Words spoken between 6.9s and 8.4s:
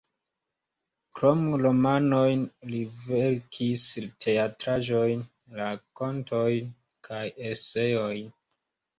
kaj eseojn.